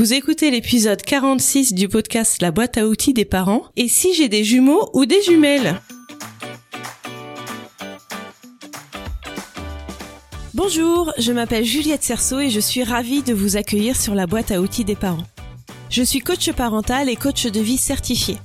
[0.00, 3.64] Vous écoutez l'épisode 46 du podcast La boîte à outils des parents.
[3.76, 5.78] Et si j'ai des jumeaux ou des jumelles?
[10.54, 14.50] Bonjour, je m'appelle Juliette Cerceau et je suis ravie de vous accueillir sur la boîte
[14.52, 15.26] à outils des parents.
[15.90, 18.38] Je suis coach parental et coach de vie certifié.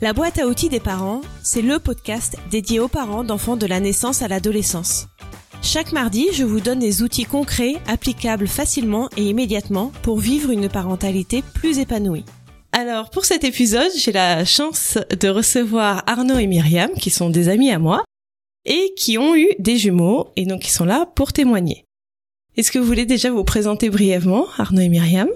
[0.00, 3.80] La boîte à outils des parents, c'est le podcast dédié aux parents d'enfants de la
[3.80, 5.08] naissance à l'adolescence.
[5.62, 10.68] Chaque mardi, je vous donne des outils concrets, applicables facilement et immédiatement pour vivre une
[10.68, 12.24] parentalité plus épanouie.
[12.72, 17.48] Alors, pour cet épisode, j'ai la chance de recevoir Arnaud et Myriam, qui sont des
[17.48, 18.04] amis à moi,
[18.64, 21.84] et qui ont eu des jumeaux, et donc qui sont là pour témoigner.
[22.56, 25.28] Est-ce que vous voulez déjà vous présenter brièvement, Arnaud et Myriam?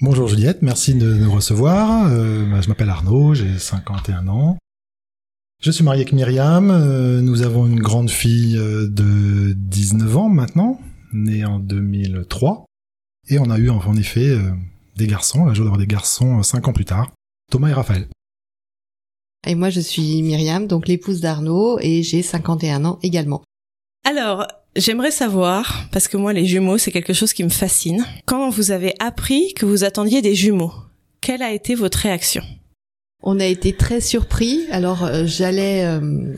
[0.00, 2.06] Bonjour Juliette, merci de nous recevoir.
[2.06, 4.56] Euh, bah, je m'appelle Arnaud, j'ai 51 ans.
[5.66, 6.70] Je suis marié avec Myriam.
[6.70, 10.80] Euh, nous avons une grande fille euh, de 19 ans maintenant,
[11.12, 12.66] née en 2003.
[13.30, 14.52] Et on a eu en effet euh,
[14.94, 17.10] des garçons, la joie d'avoir des garçons 5 ans plus tard,
[17.50, 18.06] Thomas et Raphaël.
[19.44, 23.42] Et moi, je suis Myriam, donc l'épouse d'Arnaud, et j'ai 51 ans également.
[24.04, 28.06] Alors, j'aimerais savoir, parce que moi, les jumeaux, c'est quelque chose qui me fascine.
[28.24, 30.74] Quand vous avez appris que vous attendiez des jumeaux,
[31.20, 32.44] quelle a été votre réaction?
[33.22, 34.66] On a été très surpris.
[34.70, 36.34] Alors euh, j'allais, euh,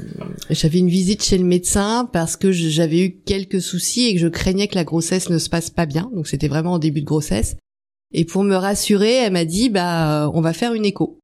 [0.50, 4.28] j'avais une visite chez le médecin parce que j'avais eu quelques soucis et que je
[4.28, 6.10] craignais que la grossesse ne se passe pas bien.
[6.14, 7.56] Donc c'était vraiment en début de grossesse.
[8.12, 11.18] Et pour me rassurer, elle m'a dit bah euh, on va faire une écho.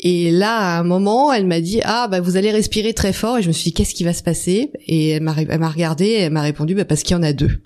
[0.00, 3.38] Et là à un moment, elle m'a dit ah bah vous allez respirer très fort.
[3.38, 4.72] Et je me suis dit qu'est-ce qui va se passer?
[4.86, 7.62] Et elle m'a regardé, et elle m'a répondu bah parce qu'il y en a deux.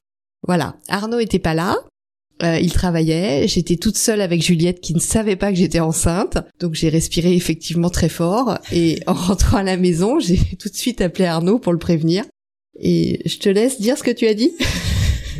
[0.46, 0.76] Voilà.
[0.88, 1.76] Arnaud était pas là.
[2.42, 6.38] Euh, il travaillait, j'étais toute seule avec Juliette qui ne savait pas que j'étais enceinte,
[6.58, 10.76] donc j'ai respiré effectivement très fort et en rentrant à la maison, j'ai tout de
[10.76, 12.24] suite appelé Arnaud pour le prévenir.
[12.78, 14.52] Et je te laisse dire ce que tu as dit.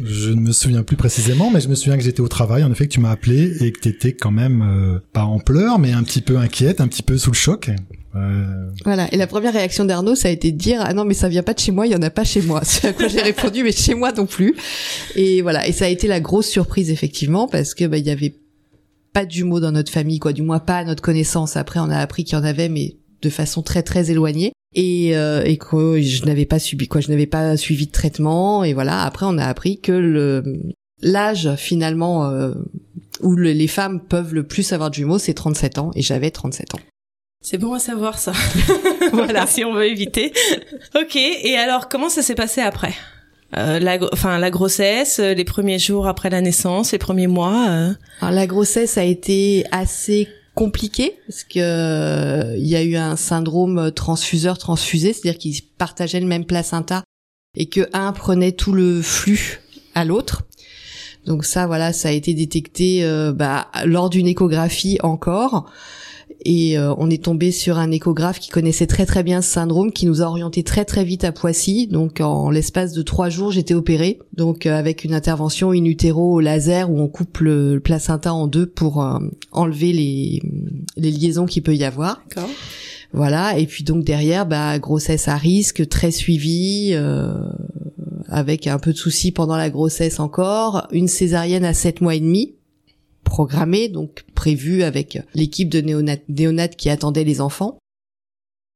[0.05, 2.73] Je ne me souviens plus précisément, mais je me souviens que j'étais au travail, en
[2.73, 5.79] effet, que tu m'as appelé et que tu étais quand même euh, pas en pleurs,
[5.79, 7.71] mais un petit peu inquiète, un petit peu sous le choc.
[8.17, 8.71] Euh...
[8.85, 9.13] Voilà.
[9.13, 11.45] Et la première réaction d'Arnaud, ça a été de dire ah non mais ça vient
[11.45, 12.63] pas de chez moi, il y en a pas chez moi.
[12.65, 14.57] C'est à quoi j'ai répondu mais chez moi non plus.
[15.15, 15.67] Et voilà.
[15.69, 18.35] Et ça a été la grosse surprise effectivement parce que bah il y avait
[19.13, 21.57] pas jumeaux dans notre famille quoi, du moins pas à notre connaissance.
[21.57, 25.17] Après on a appris qu'il y en avait mais de façon très très éloignée et,
[25.17, 28.73] euh, et que je n'avais pas subi quoi, je n'avais pas suivi de traitement et
[28.73, 29.03] voilà.
[29.03, 30.43] Après on a appris que le
[31.03, 32.53] l'âge finalement euh,
[33.23, 36.75] où les femmes peuvent le plus avoir de jumeaux, c'est 37 ans et j'avais 37
[36.75, 36.81] ans.
[37.43, 38.33] C'est bon à savoir ça.
[39.13, 40.33] voilà, si on veut éviter.
[40.95, 41.17] ok.
[41.17, 42.93] Et alors, comment ça s'est passé après?
[43.57, 47.67] Euh, la, enfin, la grossesse, euh, les premiers jours après la naissance, les premiers mois.
[47.69, 47.93] Euh...
[48.21, 53.17] Alors, la grossesse a été assez compliquée parce que euh, il y a eu un
[53.17, 57.05] syndrome transfuseur transfusé, c'est-à-dire qu'ils partageaient le même placenta
[57.57, 59.61] et que un prenait tout le flux
[59.95, 60.43] à l'autre.
[61.27, 65.71] Donc ça, voilà, ça a été détecté euh, bah, lors d'une échographie encore
[66.45, 69.93] et euh, on est tombé sur un échographe qui connaissait très très bien ce syndrome,
[69.93, 71.87] qui nous a orienté très très vite à Poissy.
[71.87, 76.35] Donc en l'espace de trois jours, j'étais opérée, donc euh, avec une intervention in utero
[76.35, 79.19] au laser où on coupe le, placenta en deux pour euh,
[79.53, 80.43] enlever les,
[80.97, 82.23] les liaisons qu'il peut y avoir.
[83.13, 86.95] Voilà, et puis donc derrière, bah grossesse à risque, très suivie,
[88.29, 92.21] avec un peu de soucis pendant la grossesse encore, une césarienne à sept mois et
[92.21, 92.55] demi
[93.31, 97.79] programmé, donc prévu avec l'équipe de néonates qui attendait les enfants.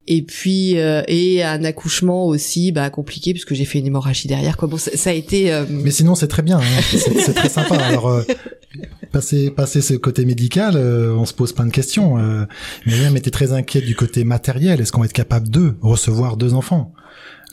[0.06, 4.58] Et puis euh, et un accouchement aussi bah compliqué puisque j'ai fait une hémorragie derrière
[4.58, 4.68] quoi.
[4.68, 6.82] Bon ça, a été euh, mais sinon c'est très bien hein.
[6.90, 7.76] c'est très sympa.
[7.76, 8.22] Alors euh,
[9.12, 12.44] passer passer ce côté médical on se pose plein de questions euh,
[12.84, 14.78] Myriam était très inquiète du côté matériel.
[14.82, 16.92] Est-ce qu'on va être capable de recevoir deux enfants?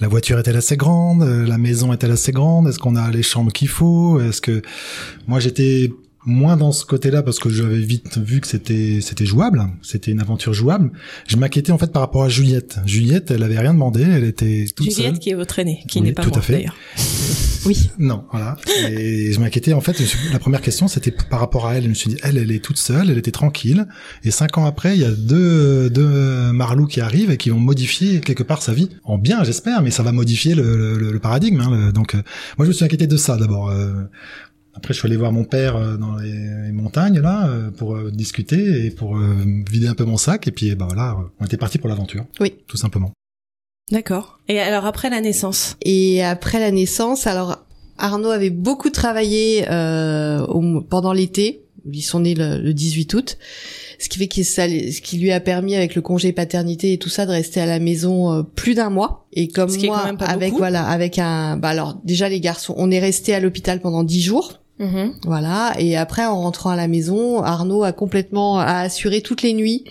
[0.02, 1.24] La voiture est-elle assez grande?
[1.24, 2.68] La maison est-elle assez grande?
[2.68, 4.20] Est-ce qu'on a les chambres qu'il faut?
[4.20, 4.62] Est-ce que
[5.26, 5.90] moi j'étais
[6.26, 10.22] moins dans ce côté-là parce que j'avais vite vu que c'était c'était jouable, c'était une
[10.22, 10.92] aventure jouable.
[11.28, 12.80] Je m'inquiétais en fait par rapport à Juliette.
[12.86, 16.14] Juliette, elle avait rien demandé, elle était toute Juliette qui est votre aînée, qui n'est
[16.14, 16.66] pas tout moi, à fait.
[17.66, 17.90] oui.
[17.98, 18.58] Non, voilà.
[18.90, 20.02] Et je m'inquiétais en fait.
[20.32, 21.84] La première question, c'était par rapport à elle.
[21.84, 23.88] Je me suis dit, elle, elle est toute seule, elle était tranquille.
[24.24, 27.60] Et cinq ans après, il y a deux deux Marlous qui arrivent et qui vont
[27.60, 31.62] modifier quelque part sa vie en bien, j'espère, mais ça va modifier le, le, paradigme.
[31.62, 32.22] Hein, donc, euh,
[32.58, 33.70] moi, je me suis inquiété de ça d'abord.
[33.70, 34.04] Euh,
[34.74, 38.12] après, je suis allé voir mon père euh, dans les montagnes là euh, pour euh,
[38.12, 39.18] discuter et pour
[39.70, 40.48] vider un peu mon sac.
[40.48, 42.26] Et puis, bah voilà, on était parti pour l'aventure.
[42.40, 43.12] Oui, tout simplement.
[43.92, 44.40] D'accord.
[44.48, 45.76] Et alors après la naissance?
[45.82, 47.66] Et après la naissance, alors
[47.98, 50.46] Arnaud avait beaucoup travaillé euh,
[50.90, 51.66] pendant l'été.
[51.92, 53.38] Ils sont nés le, 18 août,
[54.00, 57.10] ce qui fait qu'il ce qui lui a permis avec le congé paternité et tout
[57.10, 59.28] ça de rester à la maison plus d'un mois.
[59.34, 63.34] Et comme moi, avec voilà, avec un, bah alors déjà les garçons, on est resté
[63.34, 65.14] à l'hôpital pendant dix jours Mhm.
[65.26, 65.74] Voilà.
[65.80, 69.86] Et après, en rentrant à la maison, Arnaud a complètement a assuré toutes les nuits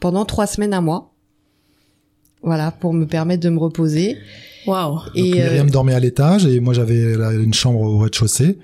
[0.00, 1.12] pendant trois semaines, un mois.
[2.42, 4.18] Voilà, pour me permettre de me reposer.
[4.66, 4.98] Waouh.
[5.14, 8.58] Et Donc, Myriam euh, dormait à l'étage et moi j'avais une chambre au rez-de-chaussée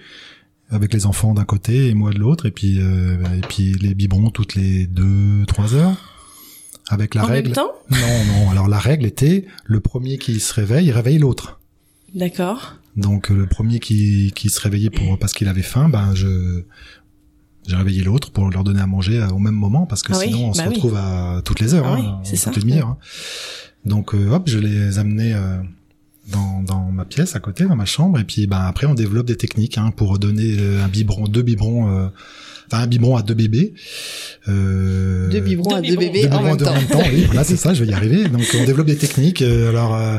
[0.70, 3.94] avec les enfants d'un côté et moi de l'autre et puis euh, et puis les
[3.94, 5.94] biberons toutes les deux trois heures
[6.88, 7.50] avec la en règle.
[7.50, 7.72] même temps?
[7.90, 11.60] Non non alors la règle était le premier qui se réveille il réveille l'autre.
[12.14, 12.76] D'accord.
[12.96, 16.62] Donc euh, le premier qui qui se réveillait pour parce qu'il avait faim ben je
[17.66, 20.18] j'ai réveillé l'autre pour leur donner à manger à- au même moment parce que Ah
[20.18, 20.74] oui, sinon on bah se oui.
[20.74, 22.60] retrouve à toutes les heures, Ah hein, oui, c'est toutes ça.
[22.60, 22.88] les demi-heures.
[22.88, 22.98] hein.
[23.84, 25.58] Donc euh, hop, je les amenais euh,
[26.30, 29.26] dans, dans ma pièce à côté, dans ma chambre, et puis ben après on développe
[29.26, 32.06] des techniques hein, pour donner euh, un biberon, deux biberons, euh,
[32.69, 33.74] enfin un biberon à deux bébés.
[34.48, 36.74] Euh, deux biberons deux à deux bébés deux en même de- temps.
[37.12, 38.28] oui, voilà, c'est ça, je vais y arriver.
[38.28, 39.42] Donc on développe des techniques.
[39.42, 40.19] euh, alors euh,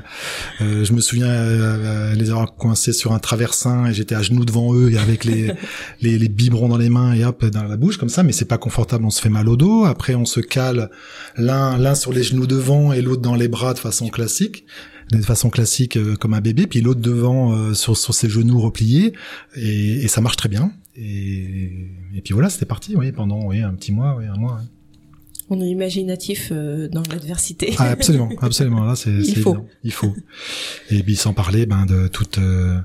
[0.62, 4.74] euh, je me souviens les avoir coincés sur un traversin et j'étais à genoux devant
[4.76, 5.52] eux et avec les,
[6.02, 8.46] les les biberons dans les mains et hop dans la bouche comme ça, mais c'est
[8.46, 9.86] pas confortable, on se fait mal au dos.
[9.86, 10.90] Après on se cale
[11.38, 14.66] l'un l'un sur les genoux devant et l'autre dans les bras de façon classique
[15.20, 18.60] de façon classique euh, comme un bébé, puis l'autre devant euh, sur, sur ses genoux
[18.60, 19.14] repliés,
[19.56, 20.72] et, et ça marche très bien.
[20.96, 24.58] Et, et puis voilà, c'était parti, oui, pendant oui, un petit mois, oui, un mois.
[24.62, 24.68] oui.
[25.50, 27.76] On est imaginatif euh, dans l'adversité.
[27.78, 28.86] Ah, absolument, absolument.
[28.86, 29.52] Là, c'est Il faut.
[29.56, 29.68] évident.
[29.84, 30.16] Il faut.
[30.90, 32.80] Et puis sans parler ben de toute euh,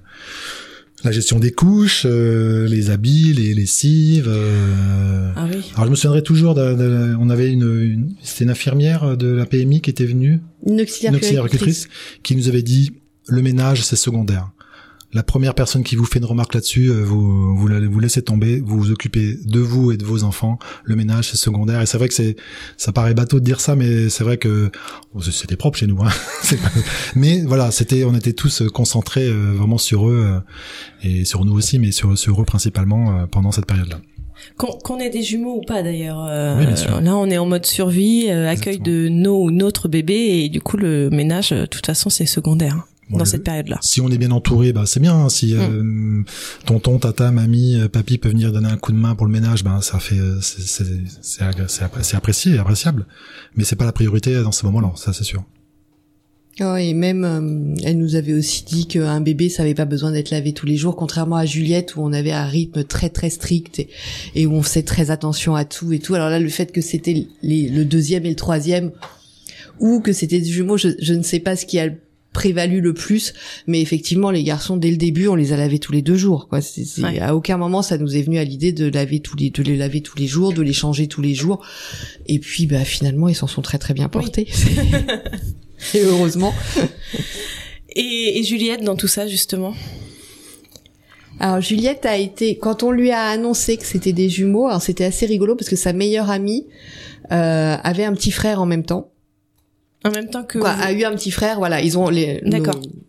[1.04, 4.26] la gestion des couches, euh, les habits, les lessives.
[4.28, 5.30] euh.
[5.36, 5.58] Ah oui.
[5.74, 6.54] Alors je me souviendrai toujours.
[6.54, 10.40] De, de- on avait une, une c'était une infirmière de la PMI qui était venue,
[10.66, 11.46] Une auxiliaire, une auxiliaire
[12.22, 12.92] qui nous avait dit
[13.28, 14.50] le ménage c'est secondaire.
[15.14, 18.20] La première personne qui vous fait une remarque là-dessus, euh, vous vous, la- vous laissez
[18.20, 20.58] tomber, vous vous occupez de vous et de vos enfants.
[20.84, 22.36] Le ménage c'est secondaire et c'est vrai que c'est
[22.76, 24.70] ça paraît bateau de dire ça, mais c'est vrai que
[25.14, 26.02] bon, c'est- c'était propre chez nous.
[26.02, 26.10] Hein.
[27.16, 30.42] Mais voilà, c'était on était tous euh, concentrés euh, vraiment sur eux
[31.02, 34.00] et sur nous aussi, mais sur sur eux principalement pendant cette période-là.
[34.56, 36.24] Qu'on ait des jumeaux ou pas d'ailleurs.
[36.28, 37.02] euh, Oui.
[37.04, 40.14] Là, on est en mode survie, euh, accueil de nos ou notre bébé,
[40.44, 43.78] et du coup, le ménage, de toute façon, c'est secondaire hein, Bon, dans cette période-là.
[43.80, 45.14] Si on est bien entouré, bah c'est bien.
[45.14, 45.28] hein.
[45.30, 46.22] Si euh,
[46.66, 49.64] tonton, tata, mamie, euh, papy peuvent venir donner un coup de main pour le ménage,
[49.64, 50.84] ben ça fait euh, c'est
[51.22, 51.42] c'est
[52.14, 53.06] apprécié, appréciable.
[53.56, 55.42] Mais c'est pas la priorité dans ce moment-là, ça c'est sûr.
[56.60, 60.10] Ah et même, euh, elle nous avait aussi dit qu'un bébé, ça avait pas besoin
[60.10, 63.30] d'être lavé tous les jours, contrairement à Juliette où on avait un rythme très très
[63.30, 63.88] strict et,
[64.34, 66.14] et où on faisait très attention à tout et tout.
[66.16, 68.90] Alors là, le fait que c'était le deuxième et le troisième,
[69.78, 71.90] ou que c'était des jumeaux, je, je ne sais pas ce qui a
[72.38, 73.32] prévalu le plus,
[73.66, 76.46] mais effectivement, les garçons, dès le début, on les a lavés tous les deux jours.
[76.48, 76.60] Quoi.
[76.60, 77.18] C'est, c'est- Ouais.
[77.18, 79.76] À aucun moment, ça nous est venu à l'idée de laver tous les, de les
[79.76, 81.64] laver tous les jours, de les changer tous les jours.
[82.26, 84.46] Et puis, bah, finalement, ils s'en sont très très bien portés.
[85.94, 86.54] et heureusement.
[87.96, 89.74] Et, et Juliette, dans tout ça, justement?
[91.40, 95.04] Alors Juliette a été quand on lui a annoncé que c'était des jumeaux, alors c'était
[95.04, 96.66] assez rigolo parce que sa meilleure amie
[97.30, 99.12] euh, avait un petit frère en même temps.
[100.04, 100.58] En même temps que...
[100.58, 102.62] Quoi, vous- a eu un petit frère, voilà, ils ont les nos,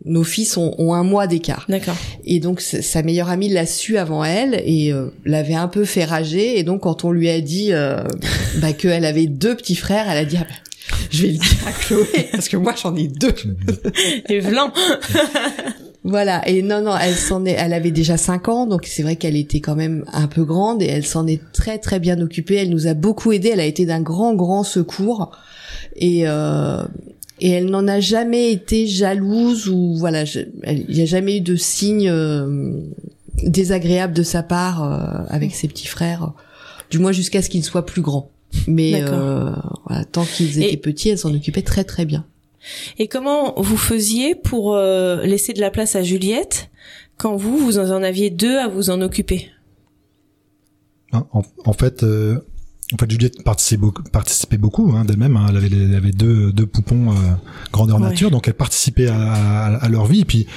[0.06, 1.66] nos fils ont, ont un mois d'écart.
[1.70, 1.96] D'accord.
[2.26, 6.04] Et donc sa meilleure amie l'a su avant elle et euh, l'avait un peu fait
[6.06, 8.04] rager et donc quand on lui a dit euh,
[8.62, 11.68] bah, qu'elle avait deux petits frères, elle a dit ah, bah, je vais le dire
[11.68, 13.36] à Chloé parce que moi j'en ai deux.
[14.30, 14.74] Et Vlan
[16.06, 19.18] Voilà, et non, non, elle s'en est, elle avait déjà 5 ans, donc c'est vrai
[19.18, 22.56] qu'elle était quand même un peu grande et elle s'en est très très bien occupée.
[22.56, 25.32] Elle nous a beaucoup aidé, elle a été d'un grand grand secours
[25.96, 26.84] et euh,
[27.42, 31.38] et elle n'en a jamais été jalouse ou voilà, je- elle- il n'y a jamais
[31.38, 32.82] eu de signe euh,
[33.44, 36.34] désagréable de sa part euh, avec ses petits frères,
[36.90, 38.30] du moins jusqu'à ce qu'ils soient plus grands.
[38.68, 39.52] Mais euh,
[39.86, 42.26] voilà, tant qu'ils étaient Et- petits, elle s'en occupait très très bien.
[42.98, 46.70] Et comment vous faisiez pour euh, laisser de la place à Juliette
[47.18, 49.48] quand vous, vous en aviez deux à vous en occuper?
[51.14, 51.26] En,
[51.66, 52.40] en fait, euh,
[52.92, 55.38] en fait, Juliette participait beaucoup, participait beaucoup hein, d'elle-même.
[55.38, 55.46] hein.
[55.50, 57.16] Elle avait, elle avait deux, deux poupons euh,
[57.72, 58.10] grandeur Ouais.
[58.10, 60.22] nature, donc elle participait à, à, à leur vie.
[60.22, 60.48] Et puis,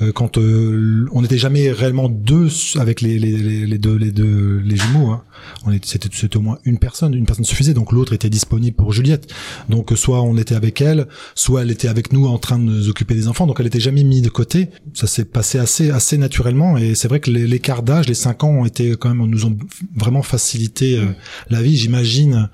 [0.00, 4.10] euh, quand euh, on n'était jamais réellement deux avec les, les, les, les deux, les
[4.10, 5.22] deux, les jumeaux, hein.
[5.66, 7.74] on était, c'était, c'était au moins une personne, une personne suffisait.
[7.74, 9.30] Donc l'autre était disponible pour Juliette.
[9.68, 12.88] Donc soit on était avec elle, soit elle était avec nous en train de nous
[12.88, 13.46] occuper des enfants.
[13.46, 14.68] Donc elle était jamais mise de côté.
[14.94, 16.78] Ça s'est passé assez, assez naturellement.
[16.78, 19.56] Et c'est vrai que l'écart d'âge, les cinq ans, ont été quand même, nous ont
[19.94, 21.04] vraiment facilité euh,
[21.50, 21.81] la vie.
[21.82, 22.48] J'imagine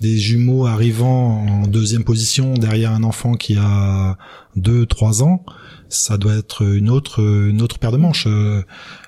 [0.00, 4.18] des jumeaux arrivant en deuxième position derrière un enfant qui a
[4.56, 5.44] deux, trois ans.
[5.88, 8.26] Ça doit être une autre, une autre paire de manches.
[8.26, 8.62] Euh,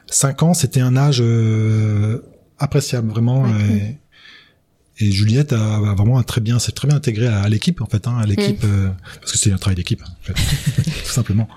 [0.09, 2.21] Cinq ans, c'était un âge euh,
[2.61, 3.45] appréciable, vraiment.
[4.99, 8.07] Et Juliette a, a vraiment très bien, c'est très bien intégré à, l'équipe en fait,
[8.07, 8.67] hein, à l'équipe Mm.
[8.67, 8.89] euh,
[9.21, 10.33] parce que c'est un travail d'équipe, en fait,
[11.05, 11.49] tout simplement.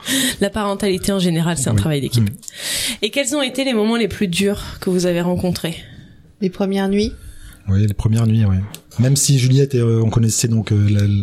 [0.41, 1.77] La parentalité en général, c'est un Oui.
[1.77, 2.23] travail d'équipe.
[2.29, 2.33] Mm.
[3.03, 5.77] Et quels ont été les moments les plus durs que vous avez rencontrés?
[6.41, 7.13] Les premières nuits.
[7.69, 8.57] Oui, les premières nuits, oui.
[8.99, 11.17] Même si Juliette, et, euh, on connaissait donc euh,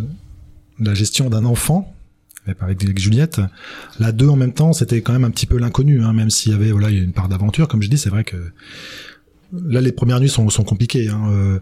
[0.79, 1.93] la, gestion d'un enfant
[2.61, 3.41] avec, Juliette,
[3.99, 6.53] la deux en même temps, c'était quand même un petit peu l'inconnu, hein, même s'il
[6.53, 8.37] y avait voilà, une part d'aventure, comme je dis, c'est vrai que
[9.53, 11.09] là les premières nuits sont, sont compliquées.
[11.09, 11.59] Hein, euh,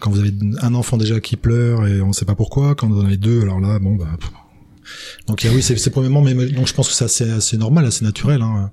[0.00, 2.86] quand vous avez un enfant déjà qui pleure et on ne sait pas pourquoi, quand
[2.86, 4.08] vous en avez deux, alors là, bon bah.
[5.26, 8.42] Donc oui, c'est premièrement, mais donc je pense que c'est assez, assez normal, assez naturel.
[8.42, 8.70] Hein.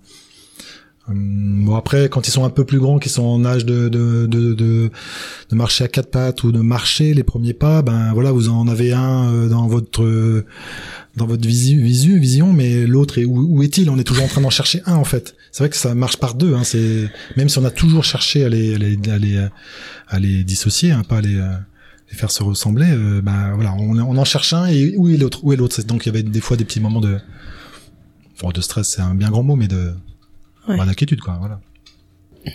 [1.09, 3.89] Hum, Bon après, quand ils sont un peu plus grands, qu'ils sont en âge de
[3.89, 4.89] de, de de
[5.49, 8.67] de marcher à quatre pattes ou de marcher les premiers pas, ben voilà, vous en
[8.67, 10.45] avez un euh, dans votre euh,
[11.15, 13.89] dans votre visu, visu vision, mais l'autre est où, où est-il?
[13.89, 15.35] On est toujours en train d'en chercher un en fait.
[15.51, 16.53] C'est vrai que ça marche par deux.
[16.53, 19.47] Hein, c'est même si on a toujours cherché à les à les à les,
[20.07, 21.47] à les dissocier, hein, pas à les, euh,
[22.11, 22.89] les faire se ressembler.
[22.89, 25.81] Euh, ben voilà, on, on en cherche un et où est l'autre Où est l'autre?
[25.83, 27.17] Donc il y avait des fois des petits moments de
[28.41, 29.91] bon, de stress, c'est un bien grand mot, mais de
[30.67, 30.77] Ouais.
[30.77, 31.37] d'inquiétude quoi.
[31.39, 31.59] Voilà.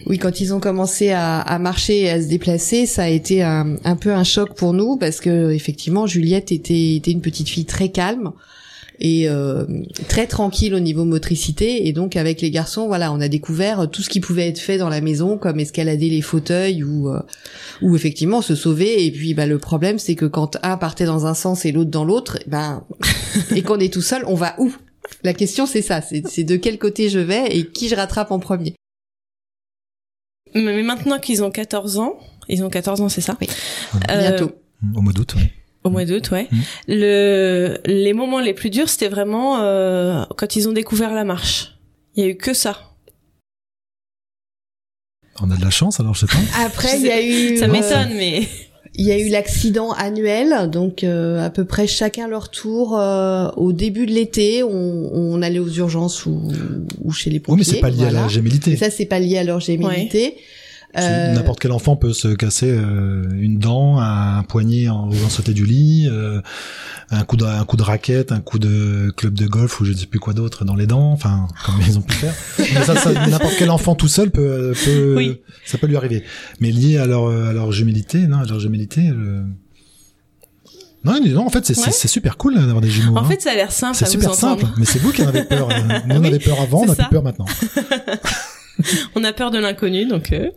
[0.06, 3.42] Oui, quand ils ont commencé à, à marcher et à se déplacer, ça a été
[3.42, 7.48] un, un peu un choc pour nous parce que effectivement, Juliette était, était une petite
[7.48, 8.32] fille très calme
[9.00, 9.64] et euh,
[10.08, 11.86] très tranquille au niveau motricité.
[11.86, 14.78] Et donc avec les garçons, voilà, on a découvert tout ce qui pouvait être fait
[14.78, 17.20] dans la maison, comme escalader les fauteuils ou euh,
[17.80, 19.06] ou effectivement se sauver.
[19.06, 21.90] Et puis, bah, le problème, c'est que quand un partait dans un sens et l'autre
[21.90, 22.84] dans l'autre, ben
[23.54, 24.74] et qu'on est tout seul, on va où?
[25.24, 26.00] La question, c'est ça.
[26.02, 28.74] C'est de quel côté je vais et qui je rattrape en premier.
[30.54, 33.36] Mais maintenant qu'ils ont 14 ans, ils ont 14 ans, c'est ça?
[33.40, 33.48] Oui.
[34.10, 34.52] Euh, Bientôt.
[34.94, 35.34] Au mois d'août.
[35.34, 35.52] ouais.
[35.84, 36.48] Au mois d'août, ouais.
[36.50, 36.58] Mm.
[36.88, 41.78] Le, les moments les plus durs, c'était vraiment euh, quand ils ont découvert la marche.
[42.14, 42.84] Il y a eu que ça.
[45.40, 46.64] On a de la chance alors je sais pas.
[46.64, 48.48] Après, il y a eu Ça euh, m'étonne, mais
[49.00, 52.99] Il y a eu l'accident annuel, donc euh, à peu près chacun leur tour.
[52.99, 56.40] euh, au début de l'été, on, on allait aux urgences ou,
[57.05, 57.64] ou chez les Oui, pompiers.
[57.67, 58.76] mais c'est pas lié à la gémilité.
[58.76, 60.35] Ça, c'est pas lié à leur gémilité.
[60.97, 65.52] Euh, N'importe quel enfant peut se casser euh, une dent, un poignet en voulant sauter
[65.52, 66.40] du lit, euh,
[67.11, 69.92] un coup de un coup de raquette, un coup de club de golf ou je
[69.92, 72.35] ne sais plus quoi d'autre dans les dents, enfin comme ils ont pu faire.
[72.59, 75.40] Mais ça, ça, n'importe quel enfant tout seul peut, peut Oui.
[75.66, 76.25] ça peut lui arriver.
[76.61, 79.11] Mais lié à leur à leur non, à leur gémilité.
[79.11, 79.42] euh,
[81.04, 81.85] Non, non, en fait, c'est Ouais.
[81.85, 83.16] c'est- c'est super cool d'avoir des jumeaux.
[83.16, 83.28] en hein.
[83.28, 84.61] fait, ça a l'air simple c'est super entendre.
[84.62, 84.73] simple.
[84.78, 85.68] Mais c'est vous qui en avez peur.
[85.71, 85.75] euh,
[86.09, 87.04] Nous, on Oui, avait peur avant, on a ça.
[87.04, 87.47] plus peur maintenant.
[89.16, 90.50] On a peur de l'inconnu, donc euh,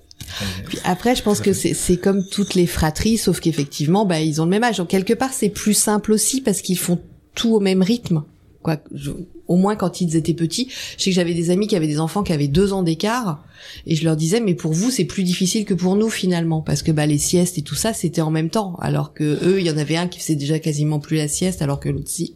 [0.67, 4.45] Puis après, je pense que c'est comme toutes les fratries, sauf qu'effectivement, bah, ils ont
[4.45, 4.77] le même âge.
[4.77, 6.99] Donc quelque part, c'est plus simple aussi parce qu'ils font
[7.35, 8.23] tout au même rythme.
[8.63, 9.11] Quoi, je-
[9.47, 10.69] au moins quand ils étaient petits.
[10.97, 13.43] Je sais que j'avais des amis qui avaient des enfants qui avaient deux ans d'écart,
[13.85, 16.83] et je leur disais, mais pour vous, c'est plus difficile que pour nous finalement, parce
[16.83, 19.65] que bah les siestes et tout ça, c'était en même temps, alors que eux, il
[19.65, 22.35] y en avait un qui faisait déjà quasiment plus la sieste, alors que l'autre si.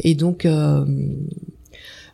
[0.00, 0.46] Et donc.
[0.46, 0.84] euh,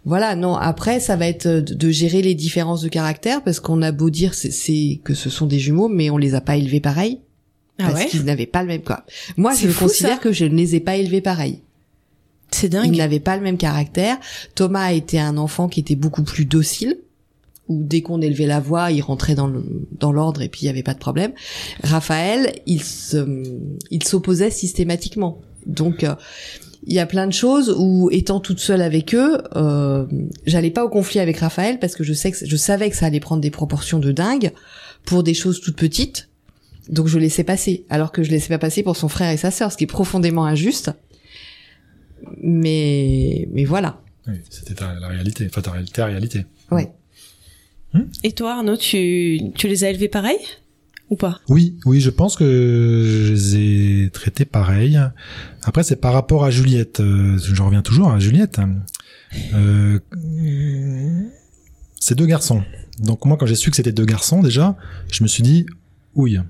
[0.04, 0.54] voilà, non.
[0.54, 4.10] Après, ça va être de, de gérer les différences de caractère parce qu'on a beau
[4.10, 7.20] dire c'est, c'est que ce sont des jumeaux, mais on les a pas élevés pareil
[7.78, 9.04] ah parce ouais, qu'ils n'avaient pas le même quoi.
[9.36, 10.18] Moi, je fou, considère ça.
[10.18, 11.60] que je ne les ai pas élevés pareil.
[12.50, 12.96] c'est Ils dingue.
[12.96, 14.18] n'avaient pas le même caractère.
[14.54, 16.98] Thomas été un enfant qui était beaucoup plus docile.
[17.68, 19.64] Où dès qu'on élevait la voix, il rentrait dans le
[19.98, 21.32] dans l'ordre et puis il y avait pas de problème.
[21.82, 23.26] Raphaël, il se
[23.90, 25.40] il s'opposait systématiquement.
[25.64, 26.14] Donc euh,
[26.86, 30.04] il y a plein de choses où étant toute seule avec eux, euh,
[30.46, 33.06] j'allais pas au conflit avec Raphaël parce que je sais que je savais que ça
[33.06, 34.52] allait prendre des proportions de dingue
[35.04, 36.28] pour des choses toutes petites.
[36.90, 39.50] Donc je laissais passer, alors que je laissais pas passer pour son frère et sa
[39.50, 40.90] sœur, ce qui est profondément injuste.
[42.42, 44.00] Mais mais voilà.
[44.26, 46.46] Oui, c'était ta- la réalité, enfin ta réalité, ta réalité.
[46.70, 46.90] Ouais.
[48.24, 50.38] Et toi, Arnaud, tu, tu les as élevés pareil?
[51.48, 54.98] Oui, oui, je pense que je les ai traités pareil.
[55.62, 57.00] Après, c'est par rapport à Juliette.
[57.00, 58.60] Euh, je reviens toujours à Juliette.
[59.54, 59.98] Euh,
[62.00, 62.62] c'est deux garçons.
[63.00, 64.76] Donc moi, quand j'ai su que c'était deux garçons, déjà,
[65.10, 65.66] je me suis dit,
[66.14, 66.40] ouille.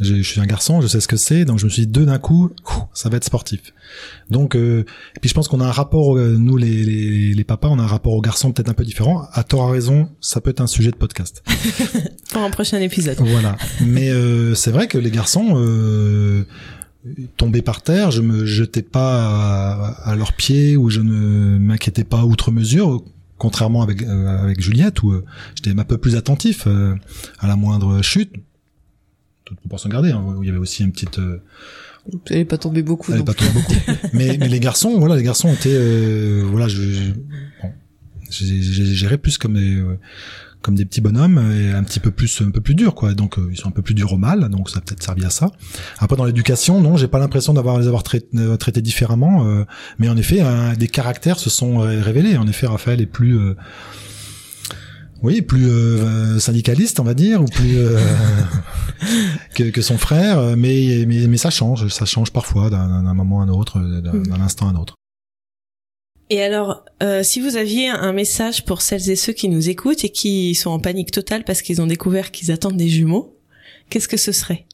[0.00, 2.06] Je, suis un garçon, je sais ce que c'est, donc je me suis dit deux
[2.06, 2.50] d'un coup,
[2.94, 3.60] ça va être sportif.
[4.30, 4.84] Donc, euh,
[5.16, 7.78] et puis je pense qu'on a un rapport, euh, nous les, les, les papas, on
[7.78, 9.28] a un rapport aux garçons peut-être un peu différent.
[9.32, 11.42] À tort à raison, ça peut être un sujet de podcast.
[12.32, 13.18] Pour un prochain épisode.
[13.18, 13.56] Voilà.
[13.84, 16.44] Mais euh, c'est vrai que les garçons euh,
[17.36, 22.04] tombaient par terre, je me jetais pas à, à leurs pieds ou je ne m'inquiétais
[22.04, 23.02] pas outre mesure,
[23.40, 25.24] contrairement avec euh, avec Juliette où euh,
[25.56, 26.94] j'étais un peu plus attentif euh,
[27.40, 28.32] à la moindre chute.
[29.50, 31.42] Toute proportion gardée, hein, où il y avait aussi une petite euh,
[32.10, 33.12] Vous n'allez pas tomber beaucoup.
[33.12, 33.74] elle pas beaucoup.
[34.12, 37.10] mais, mais les garçons, voilà, les garçons étaient, euh, voilà, je, je-
[37.60, 37.72] bon,
[38.30, 39.98] j'ai géré plus comme des, euh,
[40.62, 43.12] comme des petits bonhommes et un petit peu plus un peu plus durs quoi.
[43.14, 45.30] Donc ils sont un peu plus durs au mal, donc ça a peut-être servi à
[45.30, 45.50] ça.
[45.98, 49.64] Après dans l'éducation, non, j'ai pas l'impression d'avoir les avoir traités différemment,
[49.98, 50.42] mais en effet,
[50.78, 52.36] des caractères se sont révélés.
[52.36, 53.36] En effet, Raphaël est plus
[55.22, 57.98] oui, plus euh, syndicaliste, on va dire, ou plus euh,
[59.54, 63.44] que, que, son frère, mais, mais, mais ça change, ça change parfois d'un moment à
[63.44, 64.94] un autre, d'un instant à un autre.
[66.30, 70.04] Et alors, euh, si vous aviez un message pour celles et ceux qui nous écoutent
[70.04, 73.36] et qui sont en panique totale parce qu'ils ont découvert qu'ils attendent des jumeaux,
[73.90, 74.64] qu'est-ce que ce serait?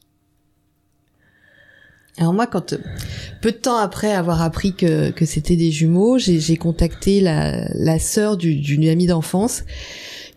[2.19, 2.75] Alors moi, quand
[3.41, 7.99] peu de temps après avoir appris que, que c'était des jumeaux, j'ai contacté la, la
[7.99, 9.63] sœur d'une amie d'enfance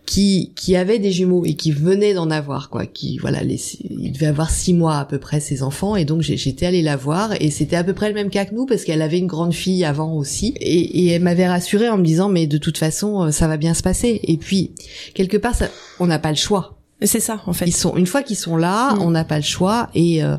[0.05, 4.11] qui qui avait des jumeaux et qui venait d'en avoir quoi qui voilà les, il
[4.11, 7.33] devait avoir six mois à peu près ses enfants et donc j'étais allée la voir
[7.39, 9.53] et c'était à peu près le même cas que nous parce qu'elle avait une grande
[9.53, 13.23] fille avant aussi et, et elle m'avait rassurée en me disant mais de toute façon
[13.23, 14.19] euh, ça va bien se passer.
[14.23, 14.71] Et puis
[15.13, 16.77] quelque part ça, on n'a pas le choix.
[17.03, 17.65] C'est ça en fait.
[17.65, 19.01] Ils sont une fois qu'ils sont là mm.
[19.01, 20.37] on n'a pas le choix et euh,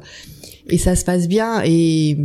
[0.69, 2.17] et ça se passe bien et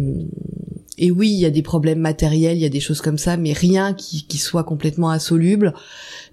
[0.97, 3.37] et oui, il y a des problèmes matériels, il y a des choses comme ça,
[3.37, 5.73] mais rien qui, qui soit complètement insoluble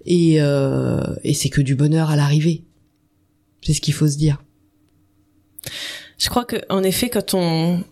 [0.07, 2.65] et, euh, et c'est que du bonheur à l'arrivée.
[3.63, 4.43] C'est ce qu'il faut se dire.
[6.19, 7.83] Je crois que en effet, quand on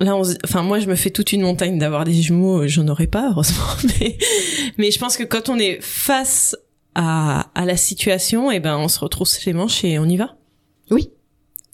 [0.00, 2.66] là, on, enfin moi, je me fais toute une montagne d'avoir des jumeaux.
[2.66, 3.64] J'en aurais pas heureusement,
[4.00, 4.18] mais
[4.76, 6.56] mais je pense que quand on est face
[6.94, 10.16] à, à la situation, et eh ben on se retrousse les manches et on y
[10.16, 10.37] va.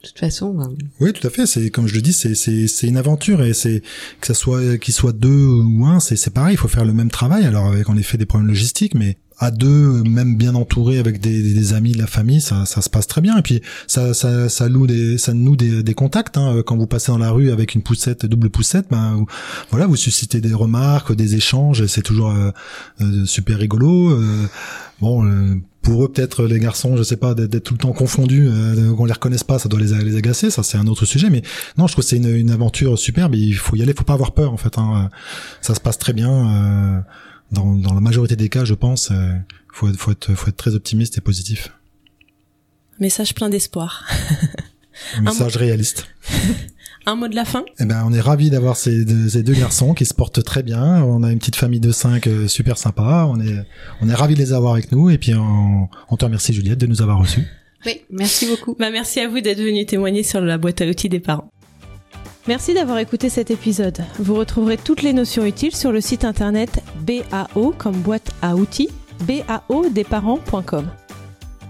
[0.04, 0.52] De toute façon.
[0.52, 0.70] Ben...
[1.00, 1.46] Oui, tout à fait.
[1.46, 3.82] C'est comme je le dis, c'est c'est une aventure et c'est
[4.20, 6.54] que ça soit qu'il soit deux ou un, c'est c'est pareil.
[6.54, 7.44] Il faut faire le même travail.
[7.46, 11.54] Alors avec en effet des problèmes logistiques, mais à deux, même bien entouré avec des,
[11.54, 13.37] des, amis de la famille, ça, ça se passe très bien.
[13.37, 16.37] Et puis ça, ça, ça loue des, ça noue des, des contacts.
[16.37, 16.62] Hein.
[16.64, 19.26] Quand vous passez dans la rue avec une poussette, double poussette, ben vous,
[19.70, 21.87] voilà, vous suscitez des remarques, des échanges.
[21.87, 22.50] C'est toujours euh,
[23.00, 24.11] euh, super rigolo.
[24.11, 24.46] Euh,
[25.00, 25.25] bon,
[25.84, 28.50] pour eux peut-être les garçons, je sais pas, d'être tout le temps confondus,
[28.96, 30.50] qu'on les reconnaisse pas, ça doit les, les agacer.
[30.50, 31.30] Ça c'est un autre sujet.
[31.30, 31.42] Mais
[31.78, 33.36] non, je trouve que c'est une, une, aventure superbe.
[33.36, 34.78] Il faut y aller, faut pas avoir peur en fait.
[34.78, 35.10] Hein.
[35.60, 37.04] Ça se passe très bien
[37.54, 39.34] dans, dans la majorité des cas, je pense, il euh,
[39.72, 41.70] faut, faut, être, faut être très optimiste et positif.
[43.00, 44.06] Message plein d'espoir.
[45.20, 46.06] message réaliste.
[47.06, 49.94] Un mot de la fin Eh ben, on est ravi d'avoir ces, ces, deux garçons
[49.94, 51.02] qui se portent très bien.
[51.05, 53.26] On a une petite famille de cinq euh, super sympa.
[53.28, 53.57] On est,
[54.00, 55.11] on est ravi de les avoir avec nous.
[55.11, 57.46] Et puis, on, on te remercie Juliette de nous avoir reçus.
[57.87, 58.74] Oui, merci beaucoup.
[58.78, 61.50] Bah, merci à vous d'être venu témoigner sur la boîte à outils des parents.
[62.46, 63.98] Merci d'avoir écouté cet épisode.
[64.18, 68.90] Vous retrouverez toutes les notions utiles sur le site internet BAO comme boîte à outils,
[69.26, 70.90] baodesparents.com.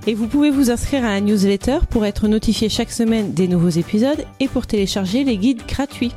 [0.06, 3.70] Et vous pouvez vous inscrire à la newsletter pour être notifié chaque semaine des nouveaux
[3.70, 6.12] épisodes et pour télécharger les guides gratuits.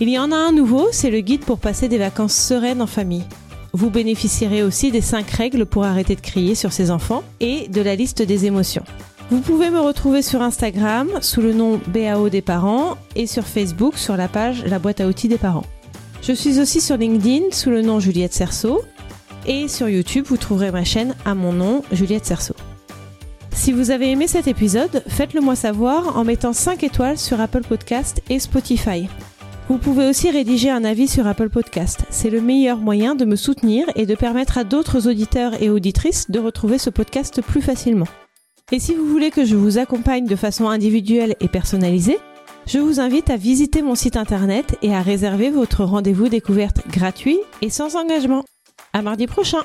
[0.00, 2.88] Il y en a un nouveau, c'est le guide pour passer des vacances sereines en
[2.88, 3.24] famille.
[3.72, 7.80] Vous bénéficierez aussi des 5 règles pour arrêter de crier sur ses enfants et de
[7.80, 8.84] la liste des émotions.
[9.30, 13.96] Vous pouvez me retrouver sur Instagram sous le nom BAO des parents et sur Facebook
[13.96, 15.64] sur la page La boîte à outils des parents.
[16.22, 18.82] Je suis aussi sur LinkedIn sous le nom Juliette Cerceau
[19.46, 22.54] et sur YouTube vous trouverez ma chaîne à mon nom Juliette Cerceau.
[23.62, 27.62] Si vous avez aimé cet épisode, faites-le moi savoir en mettant 5 étoiles sur Apple
[27.62, 29.06] Podcast et Spotify.
[29.68, 32.00] Vous pouvez aussi rédiger un avis sur Apple Podcast.
[32.10, 36.28] C'est le meilleur moyen de me soutenir et de permettre à d'autres auditeurs et auditrices
[36.28, 38.08] de retrouver ce podcast plus facilement.
[38.72, 42.18] Et si vous voulez que je vous accompagne de façon individuelle et personnalisée,
[42.66, 47.38] je vous invite à visiter mon site internet et à réserver votre rendez-vous découverte gratuit
[47.60, 48.42] et sans engagement.
[48.92, 49.62] À mardi prochain!